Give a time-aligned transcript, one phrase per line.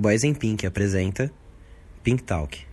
[0.00, 1.30] Boys in Pink apresenta
[2.02, 2.66] Pink Talk.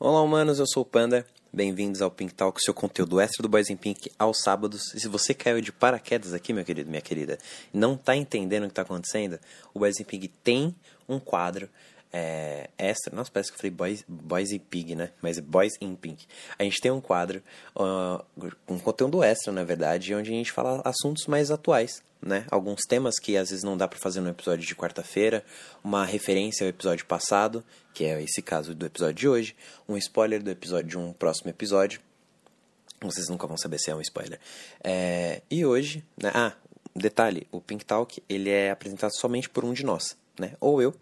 [0.00, 1.24] Olá, humanos, eu sou o Panda.
[1.52, 4.92] Bem-vindos ao Pink Talk, seu conteúdo extra do Boys in Pink aos sábados.
[4.92, 7.38] E se você caiu de paraquedas aqui, meu querido, minha querida,
[7.72, 9.38] e não tá entendendo o que tá acontecendo,
[9.72, 10.74] o Boys in Pink tem
[11.08, 11.68] um quadro
[12.12, 13.14] é, extra.
[13.14, 15.10] Nossa, parece que eu falei Boys, Boys in Pig, né?
[15.20, 16.26] Mas Boys in Pink.
[16.58, 17.42] A gente tem um quadro
[17.74, 22.46] com conteúdo extra, na verdade, onde a gente fala assuntos mais atuais, né?
[22.50, 25.44] Alguns temas que às vezes não dá para fazer no episódio de quarta-feira,
[25.82, 29.56] uma referência ao episódio passado, que é esse caso do episódio de hoje,
[29.88, 32.00] um spoiler do episódio de um próximo episódio.
[33.00, 34.40] Vocês nunca vão saber se é um spoiler.
[34.82, 36.32] É, e hoje, né?
[36.34, 36.52] Ah,
[36.96, 40.54] detalhe, o Pink Talk ele é apresentado somente por um de nós, né?
[40.60, 40.94] Ou eu,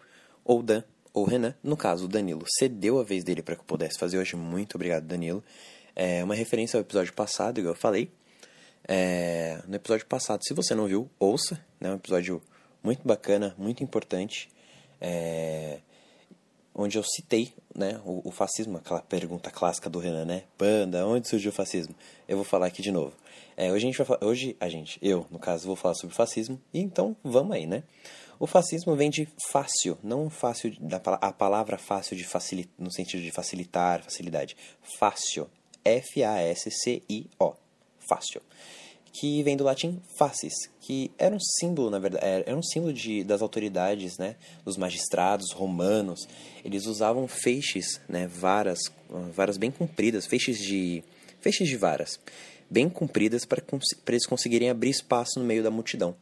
[0.45, 0.83] ou Dan,
[1.17, 1.55] ou Renan.
[1.63, 4.35] No caso, o Danilo cedeu a vez dele para que eu pudesse fazer hoje.
[4.35, 5.43] Muito obrigado, Danilo.
[5.95, 8.11] É uma referência ao episódio passado, igual eu falei.
[8.87, 11.55] É, no episódio passado, se você não viu, ouça.
[11.81, 12.39] É né, um episódio
[12.83, 14.47] muito bacana, muito importante.
[15.01, 15.79] É,
[16.77, 20.43] onde eu citei né, o, o, fascismo, aquela pergunta clássica do Renan, né?
[20.57, 21.95] Panda, onde surgiu o fascismo?
[22.27, 23.13] Eu vou falar aqui de novo.
[23.57, 26.61] É, hoje a gente vai hoje a gente, eu, no caso, vou falar sobre fascismo,
[26.71, 27.81] e então vamos aí, né?
[28.39, 33.23] O fascismo vem de fácil, não fácil da a palavra fácil de facilitar, no sentido
[33.23, 34.55] de facilitar, facilidade.
[34.99, 35.49] Fácil,
[35.83, 37.55] F A S C I O,
[38.07, 38.43] fácil,
[39.19, 43.23] que vem do latim facis, que era um símbolo, na verdade, era um símbolo de,
[43.23, 46.27] das autoridades, né, dos magistrados romanos.
[46.63, 48.79] Eles usavam feixes, né, varas,
[49.33, 51.03] varas bem compridas, feixes de
[51.41, 52.19] feixes de varas
[52.69, 53.63] bem compridas para
[54.09, 56.15] eles conseguirem abrir espaço no meio da multidão.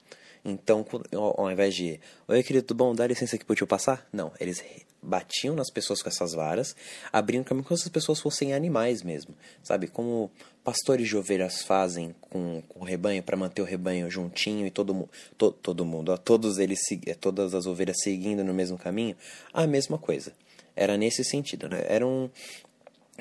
[0.43, 4.07] Então, ao invés de, oi querido, tudo bom, dá licença aqui pro tio passar?
[4.13, 4.63] Não, eles
[5.05, 6.75] batiam nas pessoas com essas varas,
[7.11, 9.87] abrindo caminho como se essas pessoas fossem animais mesmo, sabe?
[9.87, 10.31] Como
[10.63, 15.07] pastores de ovelhas fazem com, com o rebanho para manter o rebanho juntinho e todo,
[15.37, 16.79] to, todo mundo, todos eles
[17.21, 19.15] todas as ovelhas seguindo no mesmo caminho,
[19.53, 20.33] a mesma coisa.
[20.75, 21.85] Era nesse sentido, né?
[21.87, 22.29] Era um,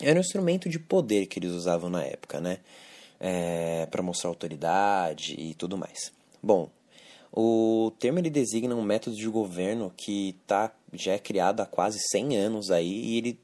[0.01, 2.59] era um instrumento de poder que eles usavam na época, né?
[3.21, 6.13] É, para mostrar autoridade e tudo mais.
[6.43, 6.69] Bom,
[7.37, 11.99] o termo ele designa um método de governo que tá, já é criado há quase
[12.11, 13.41] 100 anos aí e ele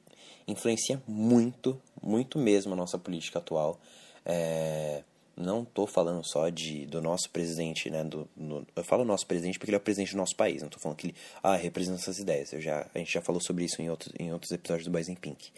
[0.47, 3.81] influencia muito, muito mesmo a nossa política atual.
[4.25, 5.03] É,
[5.37, 8.05] não estou falando só de, do nosso presidente, né?
[8.05, 10.61] Do, no, eu falo nosso presidente porque ele é o presidente do nosso país.
[10.61, 12.53] Não estou falando que ele ah, representa essas ideias.
[12.53, 15.09] Eu já, a gente já falou sobre isso em outros, em outros episódios do Boys
[15.09, 15.51] in Pink.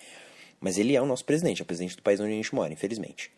[0.60, 2.72] Mas ele é o nosso presidente, é o presidente do país onde a gente mora,
[2.72, 3.32] infelizmente.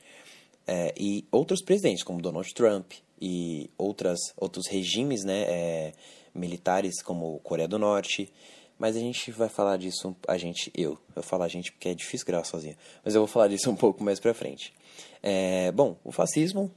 [0.67, 5.93] É, e outros presidentes, como Donald Trump, e outras, outros regimes né, é,
[6.35, 8.33] militares, como Coreia do Norte.
[8.79, 11.95] Mas a gente vai falar disso, a gente, eu, eu falar a gente porque é
[11.95, 14.75] difícil gravar sozinho, mas eu vou falar disso um pouco mais pra frente.
[15.23, 16.71] É, bom, o fascismo,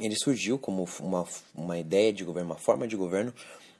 [0.00, 3.34] ele surgiu como uma, uma ideia de governo, uma forma de governo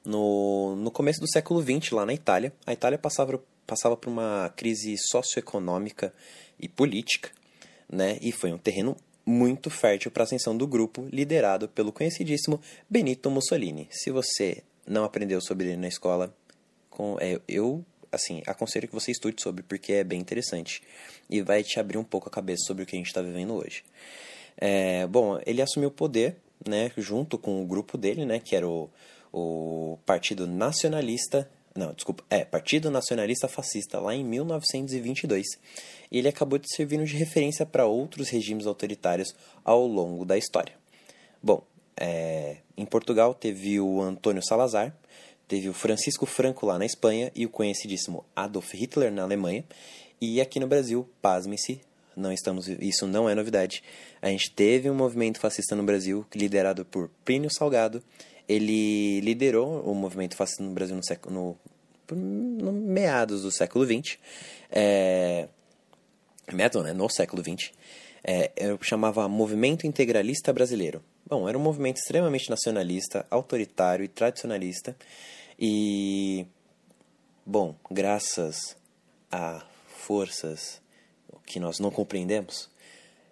[0.05, 2.53] no, no começo do século XX, lá na Itália.
[2.65, 6.13] A Itália passava, passava por uma crise socioeconômica
[6.59, 7.31] e política,
[7.89, 8.17] né?
[8.21, 13.31] E foi um terreno muito fértil para a ascensão do grupo liderado pelo conhecidíssimo Benito
[13.31, 13.87] Mussolini.
[13.89, 16.35] Se você não aprendeu sobre ele na escola,
[16.89, 20.81] com, é, eu assim aconselho que você estude sobre porque é bem interessante
[21.29, 23.53] e vai te abrir um pouco a cabeça sobre o que a gente está vivendo
[23.53, 23.83] hoje.
[24.57, 28.67] É, bom, ele assumiu o poder, né, junto com o grupo dele, né, que era
[28.67, 28.89] o,
[29.33, 32.23] o Partido Nacionalista não, desculpa.
[32.29, 35.45] É, Partido Nacionalista Fascista, lá em 1922.
[36.09, 40.73] E ele acabou de servir de referência para outros regimes autoritários ao longo da história.
[41.43, 41.65] Bom,
[41.97, 44.95] é, em Portugal teve o Antônio Salazar,
[45.47, 49.63] teve o Francisco Franco lá na Espanha e o conhecidíssimo Adolf Hitler na Alemanha.
[50.19, 51.81] E aqui no Brasil, pasme-se,
[52.15, 53.83] não estamos, isso não é novidade.
[54.21, 58.01] A gente teve um movimento fascista no Brasil liderado por Plínio Salgado
[58.47, 61.57] ele liderou o movimento fascista no Brasil no, século,
[62.11, 64.17] no, no meados do século XX.
[64.71, 65.47] É,
[66.53, 66.93] meados, né?
[66.93, 67.71] No século XX.
[68.27, 71.03] É, eu chamava Movimento Integralista Brasileiro.
[71.27, 74.95] Bom, era um movimento extremamente nacionalista, autoritário e tradicionalista.
[75.59, 76.45] E,
[77.45, 78.75] bom, graças
[79.31, 80.81] a forças
[81.45, 82.69] que nós não compreendemos,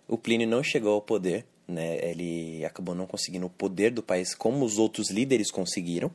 [0.07, 1.97] o Plínio não chegou ao poder né?
[2.09, 6.11] Ele acabou não conseguindo o poder do país como os outros líderes conseguiram.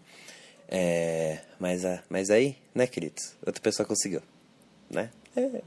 [0.68, 3.34] É, mas, mas aí, né, queridos?
[3.44, 4.22] Outra pessoa conseguiu,
[4.90, 5.10] né?
[5.34, 5.62] É,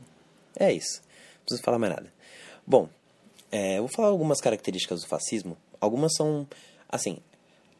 [0.68, 1.02] é isso.
[1.02, 2.14] Não preciso falar mais nada.
[2.66, 2.88] Bom,
[3.52, 5.58] é, eu vou falar algumas características do fascismo.
[5.80, 6.48] Algumas são,
[6.88, 7.18] assim,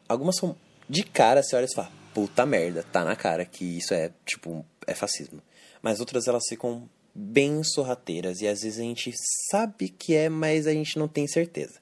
[0.08, 0.54] algumas são
[0.88, 4.64] de cara, você olha e fala, puta merda, tá na cara que isso é, tipo,
[4.86, 5.40] é fascismo.
[5.80, 9.12] Mas outras elas ficam bem sorrateiras e às vezes a gente
[9.50, 11.78] sabe que é, mas a gente não tem certeza.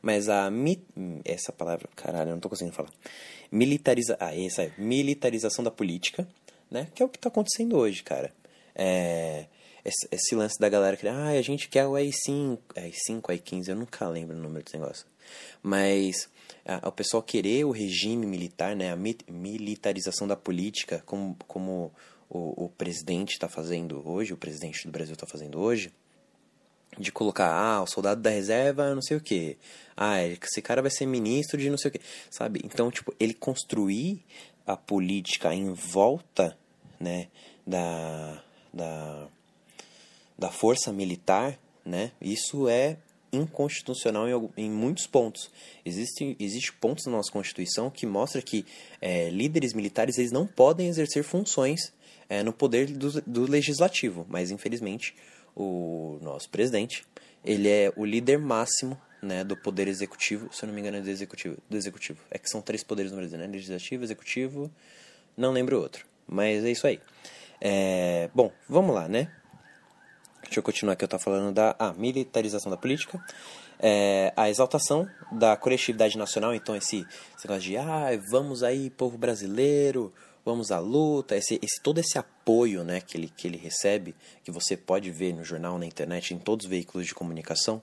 [0.00, 0.82] Mas a mi,
[1.24, 2.90] essa palavra, caralho, eu não tô conseguindo falar.
[3.50, 6.28] Militariza, ah, essa é militarização da política,
[6.70, 6.88] né?
[6.94, 8.32] Que é o que tá acontecendo hoje, cara.
[8.74, 9.46] É,
[9.84, 13.76] esse, esse lance da galera que, ah, a gente quer o AI5, AI5, AI15, eu
[13.76, 15.06] nunca lembro o número desse negócio.
[15.62, 16.28] Mas
[16.64, 21.92] a, o pessoal querer o regime militar, né, a mi, militarização da política, como, como
[22.30, 25.92] o, o presidente está fazendo hoje, o presidente do Brasil está fazendo hoje,
[26.98, 29.58] de colocar, ah, o soldado da reserva, não sei o que.
[29.96, 32.00] Ah, esse cara vai ser ministro de não sei o que.
[32.30, 32.60] Sabe?
[32.64, 34.24] Então, tipo, ele construir
[34.66, 36.56] a política em volta,
[36.98, 37.28] né,
[37.66, 38.42] da,
[38.72, 39.28] da,
[40.38, 42.96] da força militar, né, isso é
[43.32, 45.50] inconstitucional em, em muitos pontos.
[45.84, 48.64] Existem existe pontos na nossa Constituição que mostra que
[49.00, 51.92] é, líderes militares eles não podem exercer funções
[52.28, 55.14] é, no poder do, do legislativo, mas infelizmente
[55.54, 57.04] o nosso presidente
[57.44, 61.00] ele é o líder máximo né, do poder executivo, se eu não me engano é
[61.00, 62.18] do executivo, do executivo.
[62.30, 63.46] É que são três poderes no Brasil, né?
[63.46, 64.70] Legislativo, executivo,
[65.36, 66.06] não lembro outro.
[66.26, 67.00] Mas é isso aí.
[67.60, 69.30] É, bom, vamos lá, né?
[70.44, 73.20] Deixa eu continuar aqui, eu estou falando da ah, militarização da política,
[73.78, 77.06] é, a exaltação da coletividade nacional, então esse,
[77.36, 80.12] esse negócio de, ah, vamos aí, povo brasileiro,
[80.44, 84.14] vamos à luta, esse, esse, todo esse apoio né, que, ele, que ele recebe,
[84.44, 87.82] que você pode ver no jornal, na internet, em todos os veículos de comunicação,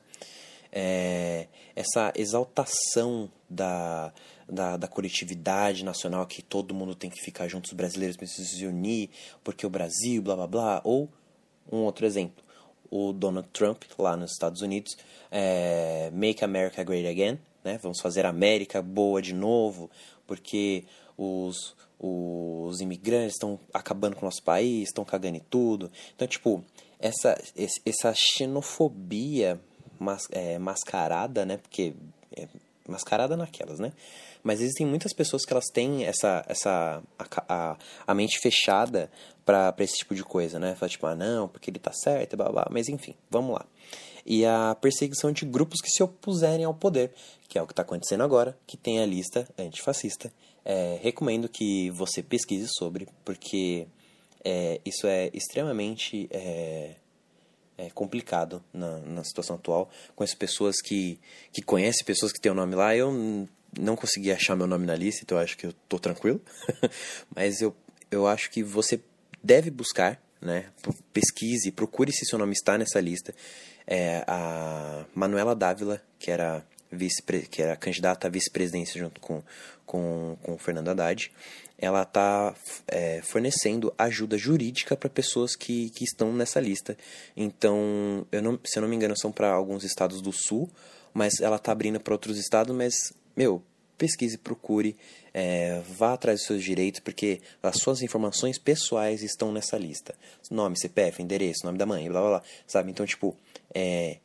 [0.71, 4.13] é, essa exaltação da,
[4.47, 8.65] da, da, coletividade nacional, que todo mundo tem que ficar juntos, os brasileiros precisam se
[8.65, 9.09] unir,
[9.43, 11.09] porque o Brasil, blá blá blá, ou
[11.69, 12.43] um outro exemplo,
[12.91, 14.97] o Donald Trump, lá nos Estados Unidos,
[15.31, 17.79] é, Make America Great Again, né?
[17.81, 19.89] Vamos fazer a América boa de novo,
[20.27, 20.83] porque
[21.17, 25.89] os, os imigrantes estão acabando com o nosso país, estão cagando em tudo.
[26.13, 26.63] Então, tipo,
[26.99, 27.41] essa,
[27.85, 29.59] essa xenofobia
[29.97, 31.57] mas, é, mascarada, né?
[31.57, 31.93] Porque
[32.35, 32.47] é,
[32.91, 33.91] mascarada naquelas, né?
[34.43, 37.77] Mas existem muitas pessoas que elas têm essa, essa a, a,
[38.07, 39.09] a mente fechada
[39.45, 40.75] para esse tipo de coisa, né?
[40.75, 43.65] Fala tipo, ah, não, porque ele tá certo, blá, blá, mas enfim, vamos lá.
[44.25, 47.11] E a perseguição de grupos que se opuserem ao poder,
[47.47, 50.31] que é o que está acontecendo agora, que tem a lista antifascista.
[50.63, 53.87] É, recomendo que você pesquise sobre, porque
[54.43, 56.95] é, isso é extremamente é,
[57.77, 59.89] é, complicado na, na situação atual.
[60.15, 61.19] Conheço pessoas que,
[61.51, 62.95] que conhecem pessoas que têm o nome lá.
[62.95, 63.11] Eu
[63.79, 66.41] não consegui achar meu nome na lista, então acho que eu tô tranquilo.
[67.35, 67.75] Mas eu,
[68.09, 69.01] eu acho que você
[69.43, 70.65] deve buscar, né?
[71.13, 73.33] Pesquise, procure se seu nome está nessa lista.
[73.87, 79.41] É, a Manuela Dávila, que era vice que era candidata à vice-presidência junto com,
[79.85, 81.31] com, com Fernando Haddad,
[81.77, 82.53] ela está
[82.87, 86.95] é, fornecendo ajuda jurídica para pessoas que, que estão nessa lista.
[87.35, 90.69] Então, eu não, se eu não me engano, são para alguns estados do sul,
[91.11, 92.93] mas ela está abrindo para outros estados, mas,
[93.35, 93.63] meu,
[93.97, 94.95] pesquise, procure,
[95.33, 100.15] é, vá atrás dos seus direitos, porque as suas informações pessoais estão nessa lista.
[100.49, 102.91] Nome, CPF, endereço, nome da mãe, blá blá blá, sabe?
[102.91, 103.35] Então, tipo,
[103.73, 104.17] é,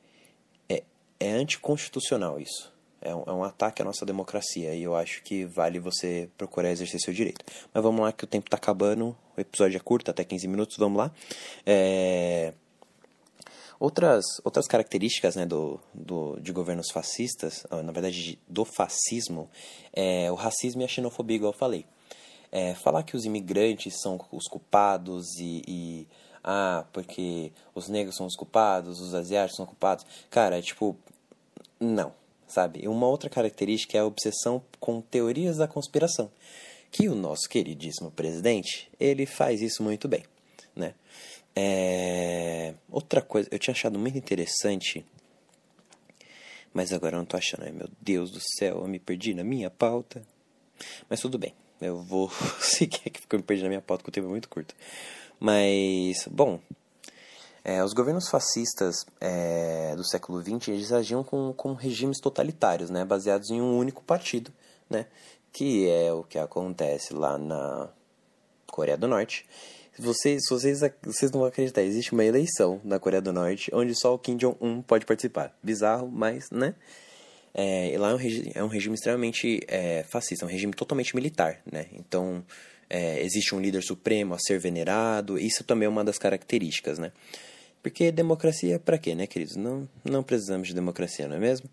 [1.19, 2.75] é, anticonstitucional isso.
[3.01, 6.71] É um, é um ataque à nossa democracia e eu acho que vale você procurar
[6.71, 7.45] exercer seu direito.
[7.73, 10.77] Mas vamos lá que o tempo está acabando, o episódio é curto, até 15 minutos,
[10.77, 11.13] vamos lá.
[11.65, 12.53] É...
[13.79, 19.51] Outras, outras características né, do, do, de governos fascistas, na verdade do fascismo,
[19.93, 21.85] é o racismo e a xenofobia, igual eu falei.
[22.51, 26.09] É, falar que os imigrantes são os culpados e, e,
[26.47, 30.97] ah, porque os negros são os culpados, os asiáticos são culpados, cara, é tipo,
[31.81, 32.15] não,
[32.47, 32.85] sabe?
[32.85, 36.31] E uma outra característica é a obsessão com teorias da conspiração,
[36.93, 40.23] que o nosso queridíssimo presidente, ele faz isso muito bem,
[40.75, 40.95] né?
[41.55, 42.75] É...
[42.91, 45.05] Outra coisa, eu tinha achado muito interessante,
[46.73, 47.65] mas agora eu não tô achando.
[47.73, 50.23] Meu Deus do céu, eu me perdi na minha pauta.
[51.09, 54.11] Mas tudo bem, eu vou seguir aqui porque eu me perdi na minha pauta, que
[54.11, 54.75] o tempo é muito curto.
[55.39, 56.61] Mas, bom,
[57.65, 63.05] é, os governos fascistas é, do século XX eles agiam com, com regimes totalitários, né,
[63.05, 64.53] baseados em um único partido,
[64.89, 65.07] né,
[65.53, 67.89] que é o que acontece lá na
[68.67, 69.45] Coreia do Norte
[69.99, 74.15] vocês, vocês, vocês não vão acreditar, existe uma eleição na Coreia do Norte onde só
[74.15, 75.57] o Kim Jong-un pode participar.
[75.63, 76.75] Bizarro, mas, né?
[77.55, 78.19] É, lá é um,
[78.57, 81.87] é um regime extremamente é, fascista, um regime totalmente militar, né?
[81.95, 82.45] Então,
[82.89, 87.13] é, existe um líder supremo a ser venerado, isso também é uma das características, né?
[87.83, 89.57] Porque democracia para quê, né, queridos?
[89.57, 91.71] Não, não precisamos de democracia, não é mesmo?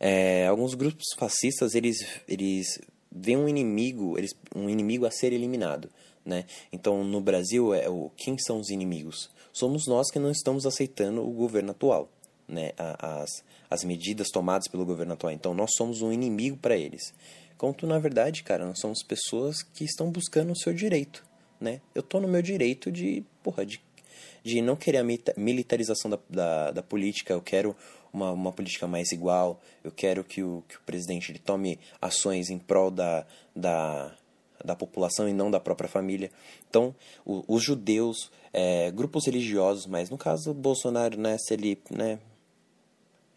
[0.00, 5.88] É, alguns grupos fascistas, eles, eles veem um inimigo, eles, um inimigo a ser eliminado.
[6.24, 6.46] Né?
[6.72, 9.30] Então, no Brasil, é o quem são os inimigos?
[9.52, 12.08] Somos nós que não estamos aceitando o governo atual.
[12.48, 15.32] né, as, as medidas tomadas pelo governo atual.
[15.32, 17.14] Então nós somos um inimigo para eles.
[17.62, 21.24] Quanto na verdade, cara, nós somos pessoas que estão buscando o seu direito,
[21.60, 21.80] né?
[21.94, 23.80] Eu tô no meu direito de, porra, de,
[24.42, 25.04] de não querer a
[25.36, 27.76] militarização da, da, da política, eu quero
[28.12, 32.50] uma, uma política mais igual, eu quero que o, que o presidente ele tome ações
[32.50, 34.12] em prol da, da,
[34.64, 36.32] da população e não da própria família.
[36.68, 36.92] Então,
[37.24, 42.18] o, os judeus, é, grupos religiosos, mas no caso Bolsonaro, né, se ele, né,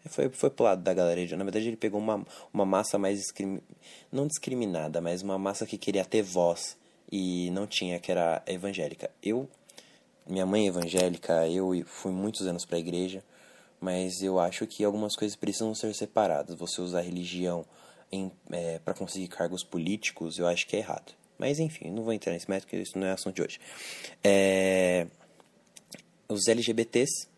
[0.08, 1.36] foi, foi pro lado da galera.
[1.36, 3.20] Na verdade, ele pegou uma, uma massa mais.
[4.10, 6.76] Não discriminada, mas uma massa que queria ter voz
[7.10, 9.10] e não tinha, que era evangélica.
[9.22, 9.48] Eu.
[10.28, 13.22] Minha mãe é evangélica, eu fui muitos anos para a igreja,
[13.80, 16.58] mas eu acho que algumas coisas precisam ser separadas.
[16.58, 17.64] Você usar religião
[18.50, 21.14] é, para conseguir cargos políticos, eu acho que é errado.
[21.38, 23.60] Mas enfim, não vou entrar nesse método, porque isso não é assunto de hoje.
[24.24, 25.06] É...
[26.28, 27.28] Os LGBTs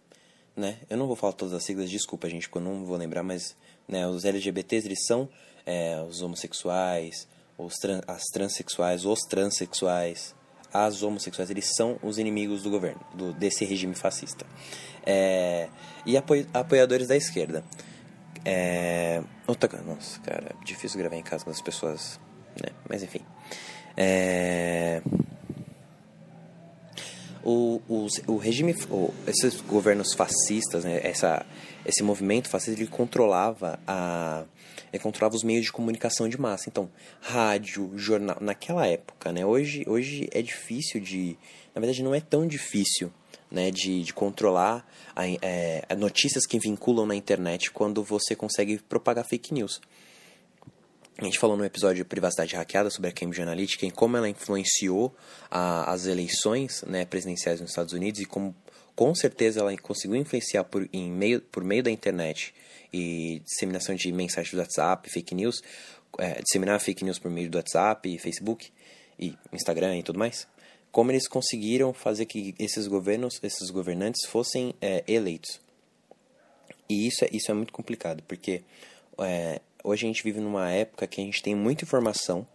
[0.58, 0.78] né?
[0.90, 3.56] Eu não vou falar todas as siglas, desculpa, gente, porque eu não vou lembrar, mas
[3.86, 5.28] né, os LGBTs, eles são
[5.64, 10.34] é, os homossexuais, os trans, as transexuais, os transexuais,
[10.74, 14.44] as homossexuais, eles são os inimigos do governo, do, desse regime fascista.
[15.06, 15.68] É,
[16.04, 17.64] e apoio, apoiadores da esquerda.
[18.44, 22.18] É, outra, nossa, cara, difícil gravar em casa com as pessoas,
[22.60, 22.70] né?
[22.88, 23.20] Mas enfim.
[23.96, 25.02] É,
[27.44, 27.80] o,
[28.26, 31.44] o, regime, o, esses governos fascistas, né, essa,
[31.84, 34.44] esse movimento fascista, ele controlava a
[34.92, 36.68] ele controlava os meios de comunicação de massa.
[36.68, 36.90] Então,
[37.20, 39.44] rádio, jornal, naquela época, né?
[39.44, 41.36] Hoje, hoje é difícil de,
[41.74, 43.12] na verdade, não é tão difícil,
[43.50, 49.26] né, de, de controlar a, é, notícias que vinculam na internet quando você consegue propagar
[49.26, 49.80] fake news.
[51.20, 54.28] A gente falou no episódio de Privacidade Hackeada sobre a Cambridge Analytica e como ela
[54.28, 55.12] influenciou
[55.50, 58.54] a, as eleições né, presidenciais nos Estados Unidos e como
[58.94, 62.54] com certeza ela conseguiu influenciar por, em meio, por meio da internet
[62.92, 65.60] e disseminação de mensagens do WhatsApp, fake news,
[66.18, 68.70] é, disseminar fake news por meio do WhatsApp, Facebook
[69.18, 70.46] e Instagram e tudo mais.
[70.92, 75.60] Como eles conseguiram fazer que esses governos, esses governantes fossem é, eleitos.
[76.88, 78.62] E isso é, isso é muito complicado, porque
[79.18, 82.46] é, hoje a gente vive numa época que a gente tem muita informação,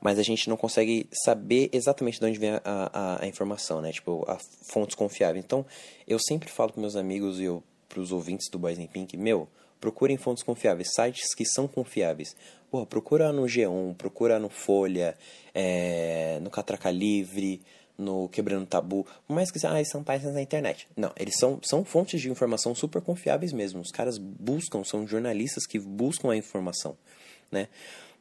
[0.00, 3.92] mas a gente não consegue saber exatamente de onde vem a, a, a informação, né?
[3.92, 4.38] Tipo, a
[4.70, 5.44] fontes confiáveis.
[5.44, 5.66] Então,
[6.06, 7.62] eu sempre falo para meus amigos e eu
[7.96, 9.48] os ouvintes do Boys in Pink, meu,
[9.80, 12.36] procurem fontes confiáveis, sites que são confiáveis.
[12.70, 15.16] Porra, procura no G1, procura no Folha,
[15.54, 17.62] é, no Catraca Livre,
[17.98, 20.86] no Quebrando Tabu, por mais que ah, são páginas na internet.
[20.96, 23.80] Não, eles são, são fontes de informação super confiáveis mesmo.
[23.80, 26.96] Os caras buscam, são jornalistas que buscam a informação,
[27.50, 27.68] né?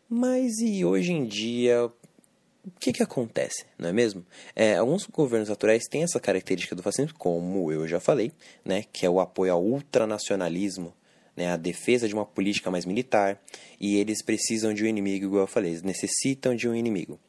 [0.10, 4.26] Mas e hoje em dia, o que que acontece, não é mesmo?
[4.56, 8.32] É, alguns governos atuais têm essa característica do fascismo, como eu já falei,
[8.66, 8.84] né?
[8.92, 10.94] Que é o apoio ao ultranacionalismo,
[11.36, 13.40] né, a defesa de uma política mais militar,
[13.80, 17.20] e eles precisam de um inimigo, igual eu falei, eles necessitam de um inimigo.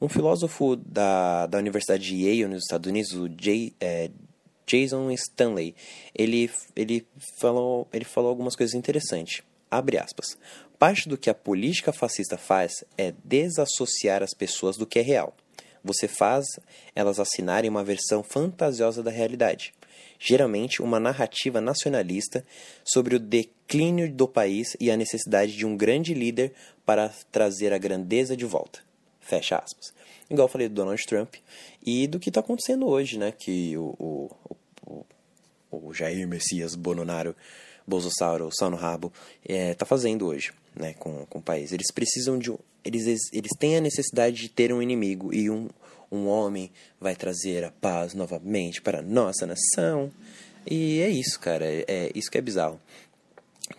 [0.00, 3.28] Um filósofo da, da Universidade de Yale, nos Estados Unidos, o
[3.80, 4.10] é,
[4.66, 5.74] Jason Stanley,
[6.14, 7.06] ele, ele,
[7.38, 9.42] falou, ele falou algumas coisas interessantes.
[9.70, 10.36] Abre aspas.
[10.78, 15.34] Parte do que a política fascista faz é desassociar as pessoas do que é real.
[15.82, 16.46] Você faz
[16.94, 19.74] elas assinarem uma versão fantasiosa da realidade,
[20.18, 22.44] geralmente uma narrativa nacionalista
[22.82, 26.54] sobre o declínio do país e a necessidade de um grande líder
[26.86, 28.80] para trazer a grandeza de volta.
[29.24, 29.92] Fecha aspas.
[30.30, 31.34] Igual eu falei do Donald Trump
[31.84, 33.32] e do que está acontecendo hoje, né?
[33.32, 34.30] Que o, o,
[34.86, 35.06] o,
[35.70, 37.34] o Jair Messias Bononaro
[37.86, 39.12] Bolsonaro, só no rabo,
[39.46, 41.72] é, tá fazendo hoje, né, com, com o país.
[41.72, 42.50] Eles precisam de
[42.84, 45.68] eles, eles têm a necessidade de ter um inimigo e um,
[46.10, 50.10] um homem vai trazer a paz novamente para a nossa nação.
[50.66, 52.80] E é isso, cara, é, é isso que é bizarro.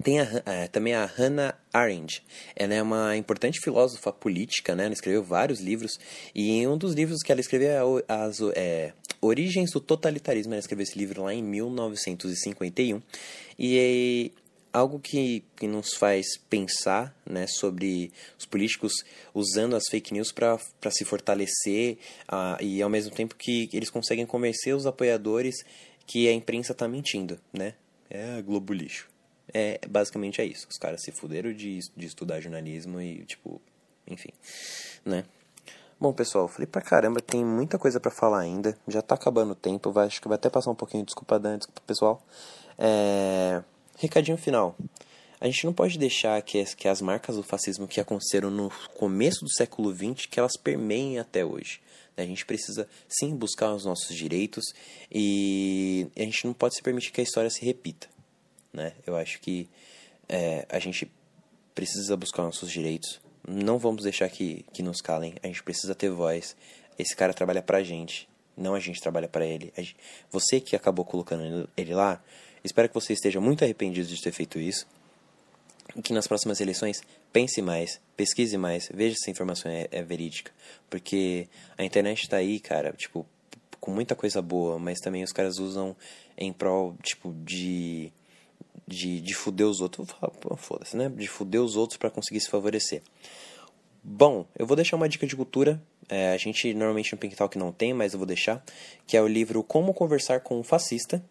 [0.04, 2.24] Tem a, é, também a Hannah Arendt.
[2.56, 4.86] Ela é uma importante filósofa política, né?
[4.86, 6.00] Ela escreveu vários livros.
[6.34, 10.54] E um dos livros que ela escreveu é as é, Origens do Totalitarismo.
[10.54, 13.01] Ela escreveu esse livro lá em 1951.
[13.60, 18.92] E é algo que, que nos faz pensar né, sobre os políticos
[19.34, 20.60] usando as fake news para
[20.92, 25.56] se fortalecer uh, e ao mesmo tempo que eles conseguem convencer os apoiadores
[26.06, 27.74] que a imprensa está mentindo, né?
[28.10, 29.15] É Globo lixo.
[29.54, 30.68] É, basicamente é isso.
[30.70, 33.62] Os caras se fuderam de, de estudar jornalismo e, tipo,
[34.08, 34.30] enfim,
[35.04, 35.24] né?
[36.00, 38.78] Bom, pessoal, falei pra caramba, tem muita coisa para falar ainda.
[38.88, 41.58] Já tá acabando o tempo, vai, acho que vai até passar um pouquinho, desculpa, Dan,
[41.58, 42.22] desculpa, pessoal.
[42.78, 43.64] É...
[43.98, 44.75] Recadinho final.
[45.40, 48.70] A gente não pode deixar que as, que as marcas do fascismo que aconteceram no
[48.98, 51.82] começo do século XX, que elas permeiem até hoje.
[52.18, 54.64] A gente precisa, sim, buscar os nossos direitos
[55.12, 58.08] e a gente não pode se permitir que a história se repita
[58.75, 58.94] né?
[59.05, 59.70] Eu acho que
[60.27, 61.10] é, a gente
[61.74, 63.20] precisa buscar nossos direitos.
[63.48, 65.36] Não vamos deixar que, que nos calem.
[65.41, 66.55] A gente precisa ter voz.
[66.98, 68.27] Esse cara trabalha pra gente.
[68.58, 69.74] Não a gente trabalha para ele.
[69.77, 69.96] Gente,
[70.32, 72.24] você que acabou colocando ele lá,
[72.63, 74.88] espero que você esteja muito arrependido de ter feito isso.
[75.96, 77.01] E que nas próximas eleições
[77.32, 80.51] pense mais, pesquise mais, veja se a informação é, é verídica.
[80.89, 83.25] Porque a internet está aí, cara, tipo,
[83.79, 85.96] com muita coisa boa, mas também os caras usam
[86.38, 88.12] em prol, tipo, de.
[88.88, 90.08] De, de fuder os outros.
[90.58, 91.10] Foda-se, né?
[91.10, 93.01] De fuder os outros para conseguir se favorecer.
[94.04, 95.82] Bom, eu vou deixar uma dica de cultura.
[96.08, 98.63] É, a gente normalmente no Pink Talk não tem, mas eu vou deixar.
[99.08, 101.24] Que é o livro Como Conversar com um Fascista.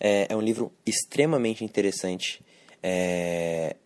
[0.00, 2.42] É, é um livro extremamente interessante.
[2.82, 3.76] É,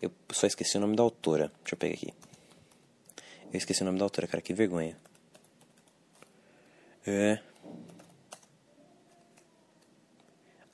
[0.00, 1.52] eu só esqueci o nome da autora.
[1.62, 2.12] Deixa eu pegar aqui.
[3.52, 4.96] Eu esqueci o nome da autora, cara, que vergonha.
[7.06, 7.38] É.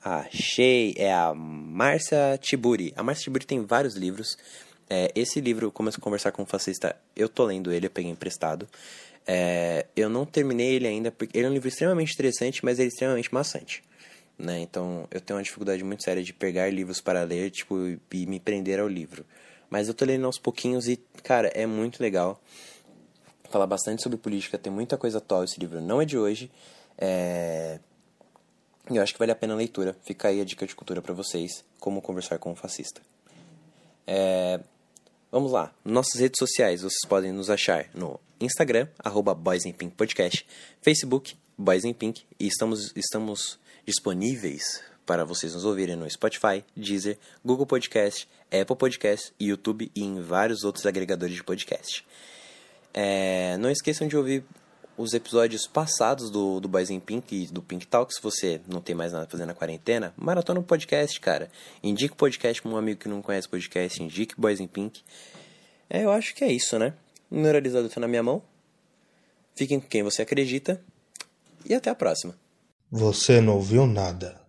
[0.03, 2.91] Achei, é a Márcia Tiburi.
[2.95, 4.37] A Márcia Tiburi tem vários livros.
[4.89, 8.11] É, esse livro, Como a Conversar com um Fascista, eu tô lendo ele, eu peguei
[8.11, 8.67] emprestado.
[9.25, 12.87] É, eu não terminei ele ainda, porque ele é um livro extremamente interessante, mas ele
[12.87, 13.83] é extremamente maçante.
[14.37, 14.59] Né?
[14.59, 17.77] Então, eu tenho uma dificuldade muito séria de pegar livros para ler, tipo,
[18.11, 19.23] e me prender ao livro.
[19.69, 22.41] Mas eu tô lendo aos pouquinhos e, cara, é muito legal.
[23.49, 25.79] Fala bastante sobre política, tem muita coisa atual esse livro.
[25.79, 26.51] Não é de hoje.
[26.97, 27.79] É...
[28.89, 29.95] Eu acho que vale a pena a leitura.
[30.03, 33.01] Fica aí a dica de cultura para vocês, como conversar com um fascista.
[34.05, 34.59] É...
[35.31, 39.95] Vamos lá, nossas redes sociais vocês podem nos achar no Instagram, arroba Boys in Pink
[39.95, 40.45] Podcast,
[40.81, 47.17] Facebook, Boys in Pink, e estamos, estamos disponíveis para vocês nos ouvirem no Spotify, Deezer,
[47.45, 52.05] Google Podcast, Apple Podcast, YouTube e em vários outros agregadores de podcast.
[52.93, 54.43] É, não esqueçam de ouvir
[54.97, 58.81] os episódios passados do, do Boys in Pink e do Pink Talk, se você não
[58.81, 61.49] tem mais nada pra fazer na quarentena, maratona um podcast, cara.
[61.83, 65.01] Indique o podcast pra um amigo que não conhece podcast, indique Boys in Pink.
[65.89, 66.93] É, eu acho que é isso, né?
[67.29, 68.41] O mineralizador tá na minha mão.
[69.55, 70.81] Fiquem com quem você acredita.
[71.65, 72.35] E até a próxima.
[72.89, 74.40] Você não ouviu nada.